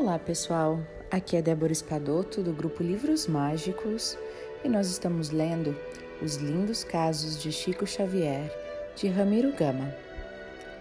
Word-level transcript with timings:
Olá, 0.00 0.18
pessoal. 0.18 0.80
Aqui 1.10 1.36
é 1.36 1.42
Débora 1.42 1.72
Espadoto 1.72 2.42
do 2.42 2.54
grupo 2.54 2.82
Livros 2.82 3.26
Mágicos 3.26 4.16
e 4.64 4.68
nós 4.68 4.88
estamos 4.88 5.28
lendo 5.28 5.76
Os 6.22 6.36
Lindos 6.36 6.82
Casos 6.82 7.38
de 7.38 7.52
Chico 7.52 7.86
Xavier, 7.86 8.50
de 8.96 9.08
Ramiro 9.08 9.52
Gama. 9.52 9.94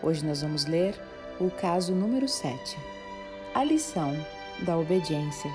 Hoje 0.01 0.25
nós 0.25 0.41
vamos 0.41 0.65
ler 0.65 0.95
o 1.37 1.51
caso 1.51 1.93
número 1.93 2.29
7, 2.29 2.77
A 3.53 3.61
lição 3.61 4.15
da 4.65 4.77
obediência. 4.77 5.51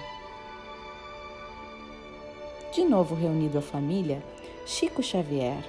De 2.71 2.85
novo 2.85 3.15
reunido 3.15 3.57
a 3.57 3.63
família, 3.63 4.23
Chico 4.67 5.03
Xavier, 5.03 5.65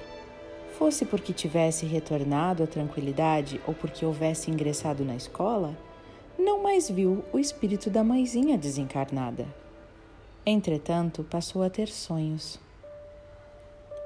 fosse 0.78 1.06
porque 1.06 1.32
tivesse 1.32 1.86
retornado 1.86 2.62
à 2.62 2.66
tranquilidade 2.66 3.58
ou 3.66 3.72
porque 3.72 4.04
houvesse 4.04 4.50
ingressado 4.50 5.02
na 5.02 5.16
escola, 5.16 5.74
não 6.38 6.62
mais 6.62 6.90
viu 6.90 7.24
o 7.32 7.38
espírito 7.38 7.88
da 7.88 8.04
mãezinha 8.04 8.58
desencarnada. 8.58 9.46
Entretanto, 10.44 11.24
passou 11.24 11.62
a 11.62 11.70
ter 11.70 11.88
sonhos. 11.88 12.58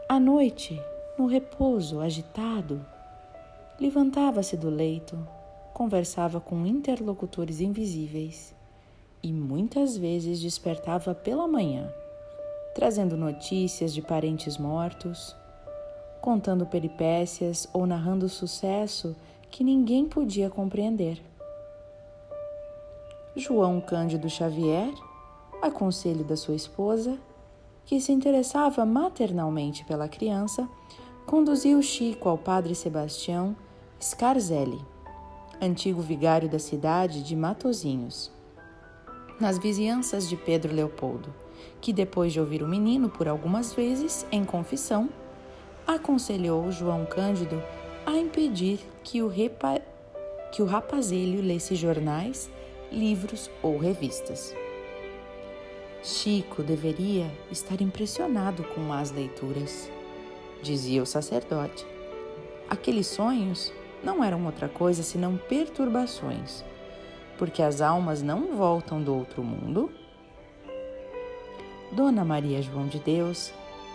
À 0.09 0.19
noite, 0.19 0.81
no 1.19 1.27
repouso, 1.27 2.01
agitado, 2.01 2.85
levantava-se 3.79 4.57
do 4.57 4.71
leito, 4.71 5.19
conversava 5.75 6.41
com 6.41 6.67
interlocutores 6.67 7.61
invisíveis 7.61 8.55
e 9.23 9.33
muitas 9.33 9.97
vezes 9.97 10.41
despertava 10.41 11.15
pela 11.15 11.47
manhã, 11.47 11.93
trazendo 12.75 13.17
notícias 13.17 13.93
de 13.93 14.01
parentes 14.01 14.57
mortos, 14.57 15.37
contando 16.21 16.67
peripécias 16.67 17.69
ou 17.73 17.87
narrando 17.87 18.29
sucesso 18.29 19.15
que 19.51 19.65
ninguém 19.65 20.07
podia 20.07 20.49
compreender. 20.49 21.30
João 23.41 23.81
Cândido 23.81 24.29
Xavier, 24.29 24.93
a 25.63 25.71
conselho 25.71 26.23
da 26.23 26.37
sua 26.37 26.55
esposa, 26.55 27.19
que 27.87 27.99
se 27.99 28.13
interessava 28.13 28.85
maternalmente 28.85 29.83
pela 29.87 30.07
criança, 30.07 30.69
conduziu 31.27 31.81
Chico 31.81 32.29
ao 32.29 32.37
padre 32.37 32.75
Sebastião 32.75 33.57
Scarzelli, 34.01 34.79
antigo 35.59 36.03
vigário 36.03 36.51
da 36.51 36.59
cidade 36.59 37.23
de 37.23 37.35
Matozinhos, 37.35 38.31
nas 39.41 39.57
vizinhanças 39.57 40.29
de 40.29 40.37
Pedro 40.37 40.75
Leopoldo, 40.75 41.35
que 41.81 41.95
depois 41.95 42.35
de 42.35 42.41
ouvir 42.41 42.63
o 42.63 42.69
menino 42.69 43.09
por 43.09 43.27
algumas 43.27 43.73
vezes 43.73 44.27
em 44.31 44.45
confissão, 44.45 45.09
aconselhou 45.87 46.71
João 46.71 47.07
Cândido 47.07 47.63
a 48.05 48.13
impedir 48.13 48.81
que 49.03 49.23
o, 49.23 49.29
repa... 49.29 49.81
que 50.53 50.63
o 50.63 50.69
lesse 51.43 51.75
jornais 51.75 52.51
livros 52.91 53.51
ou 53.63 53.79
revistas. 53.79 54.55
Chico 56.03 56.63
deveria 56.63 57.31
estar 57.51 57.81
impressionado 57.81 58.65
com 58.75 58.93
as 58.93 59.11
leituras, 59.11 59.91
dizia 60.63 61.03
o 61.03 61.07
sacerdote. 61.07 61.87
Aqueles 62.69 63.07
sonhos 63.07 63.73
não 64.03 64.25
eram 64.25 64.47
outra 64.47 64.69
coisa 64.69 65.03
senão 65.03 65.37
perturbações, 65.37 66.65
porque 67.37 67.63
as 67.63 67.81
almas 67.81 68.23
não 68.23 68.57
voltam 68.57 69.03
do 69.03 69.15
outro 69.15 69.43
mundo. 69.43 69.91
Dona 71.93 72.25
Maria 72.25 72.63
João 72.63 72.87
de 72.87 72.99
Deus 72.99 73.53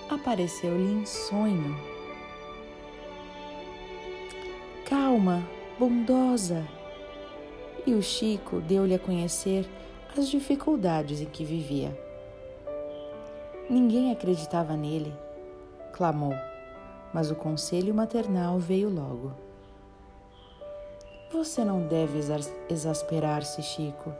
apareceu-lhe 0.09 0.91
em 0.91 1.05
sonho. 1.05 1.75
Calma, 4.87 5.43
bondosa, 5.79 6.63
e 7.85 7.93
o 7.93 8.01
Chico 8.01 8.59
deu-lhe 8.61 8.95
a 8.95 8.99
conhecer 8.99 9.67
as 10.17 10.27
dificuldades 10.27 11.21
em 11.21 11.25
que 11.25 11.43
vivia. 11.43 11.97
Ninguém 13.69 14.11
acreditava 14.11 14.75
nele, 14.75 15.13
clamou, 15.91 16.33
mas 17.13 17.31
o 17.31 17.35
conselho 17.35 17.93
maternal 17.93 18.59
veio 18.59 18.89
logo. 18.89 19.33
Você 21.31 21.65
não 21.65 21.85
deve 21.87 22.19
exasperar-se, 22.69 23.61
Chico. 23.61 24.13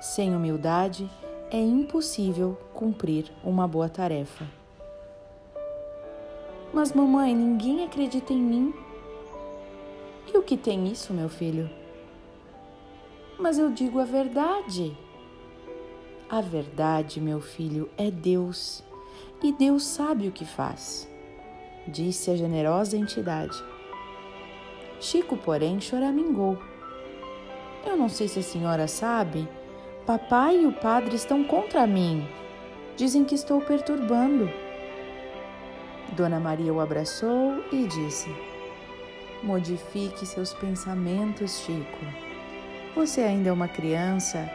Sem 0.00 0.34
humildade 0.34 1.08
é 1.50 1.60
impossível 1.60 2.58
cumprir 2.74 3.30
uma 3.44 3.68
boa 3.68 3.88
tarefa. 3.88 4.46
Mas, 6.72 6.92
mamãe, 6.92 7.36
ninguém 7.36 7.84
acredita 7.84 8.32
em 8.32 8.40
mim. 8.40 8.74
E 10.32 10.36
o 10.36 10.42
que 10.42 10.56
tem 10.56 10.88
isso, 10.88 11.12
meu 11.12 11.28
filho? 11.28 11.81
Mas 13.42 13.58
eu 13.58 13.70
digo 13.70 13.98
a 13.98 14.04
verdade. 14.04 14.96
A 16.30 16.40
verdade, 16.40 17.20
meu 17.20 17.40
filho, 17.40 17.90
é 17.98 18.10
Deus 18.10 18.82
e 19.42 19.52
Deus 19.52 19.84
sabe 19.84 20.28
o 20.28 20.32
que 20.32 20.44
faz, 20.44 21.08
disse 21.86 22.30
a 22.30 22.36
generosa 22.36 22.96
entidade. 22.96 23.60
Chico, 25.00 25.36
porém, 25.36 25.80
choramingou. 25.80 26.56
Eu 27.84 27.96
não 27.96 28.08
sei 28.08 28.28
se 28.28 28.38
a 28.38 28.42
senhora 28.42 28.86
sabe, 28.86 29.48
papai 30.06 30.60
e 30.62 30.66
o 30.66 30.72
padre 30.72 31.16
estão 31.16 31.42
contra 31.42 31.86
mim. 31.86 32.26
Dizem 32.96 33.24
que 33.24 33.34
estou 33.34 33.60
perturbando. 33.60 34.48
Dona 36.12 36.38
Maria 36.38 36.72
o 36.72 36.80
abraçou 36.80 37.64
e 37.72 37.86
disse: 37.88 38.30
Modifique 39.42 40.24
seus 40.24 40.54
pensamentos, 40.54 41.58
Chico. 41.58 42.31
Você 42.94 43.22
ainda 43.22 43.48
é 43.48 43.52
uma 43.52 43.68
criança 43.68 44.50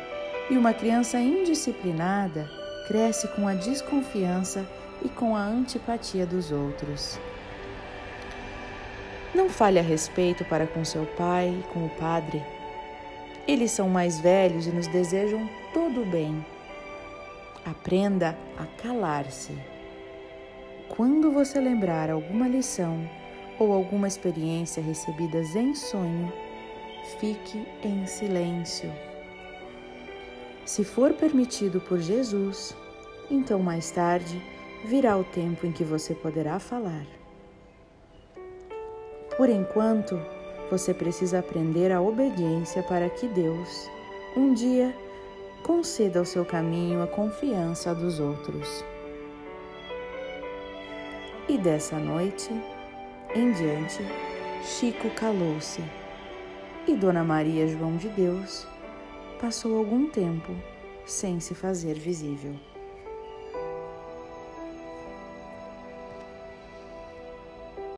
e 0.49 0.57
uma 0.57 0.71
criança 0.71 1.19
indisciplinada 1.19 2.47
cresce 2.87 3.27
com 3.29 3.47
a 3.47 3.55
desconfiança 3.55 4.65
e 5.03 5.09
com 5.09 5.35
a 5.35 5.41
antipatia 5.41 6.25
dos 6.25 6.51
outros. 6.51 7.19
Não 9.33 9.49
fale 9.49 9.79
a 9.79 9.81
respeito 9.81 10.45
para 10.45 10.67
com 10.67 10.85
seu 10.85 11.05
pai 11.17 11.49
e 11.49 11.73
com 11.73 11.85
o 11.85 11.89
padre. 11.89 12.43
Eles 13.47 13.71
são 13.71 13.89
mais 13.89 14.19
velhos 14.19 14.67
e 14.67 14.71
nos 14.71 14.87
desejam 14.87 15.49
todo 15.73 16.03
o 16.03 16.05
bem. 16.05 16.45
Aprenda 17.65 18.37
a 18.57 18.65
calar-se. 18.81 19.57
Quando 20.89 21.31
você 21.31 21.59
lembrar 21.59 22.09
alguma 22.09 22.47
lição 22.47 23.09
ou 23.59 23.73
alguma 23.73 24.07
experiência 24.07 24.81
recebidas 24.81 25.55
em 25.55 25.73
sonho, 25.73 26.31
fique 27.19 27.66
em 27.84 28.06
silêncio. 28.06 28.91
Se 30.66 30.84
for 30.84 31.13
permitido 31.13 31.79
por 31.79 32.00
Jesus, 32.00 32.75
então 33.31 33.59
mais 33.59 33.90
tarde 33.91 34.41
virá 34.85 35.17
o 35.17 35.23
tempo 35.23 35.66
em 35.66 35.72
que 35.72 35.84
você 35.84 36.13
poderá 36.13 36.59
falar. 36.59 37.06
Por 39.38 39.50
enquanto, 39.50 40.19
você 40.69 40.94
precisa 40.94 41.40
aprender 41.40 41.91
a 41.91 42.01
obediência 42.01 42.84
para 42.84 43.09
que 43.09 43.28
Deus, 43.28 43.90
um 44.35 44.53
dia, 44.53 44.94
conceda 45.63 46.19
ao 46.19 46.25
seu 46.25 46.44
caminho 46.44 47.01
a 47.01 47.07
confiança 47.07 47.94
dos 47.96 48.19
outros. 48.19 48.84
E 51.47 51.57
dessa 51.57 51.97
noite 51.97 52.50
em 53.34 53.51
diante, 53.53 54.03
Chico 54.63 55.09
calou-se 55.12 55.81
e 56.87 56.95
Dona 56.95 57.21
Maria 57.21 57.67
João 57.67 57.97
de 57.97 58.07
Deus 58.07 58.65
passou 59.41 59.78
algum 59.78 60.07
tempo 60.09 60.55
sem 61.05 61.39
se 61.39 61.53
fazer 61.53 61.95
visível. 61.95 62.55